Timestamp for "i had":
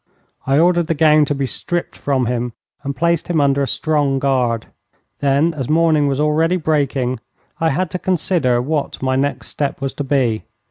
7.59-7.91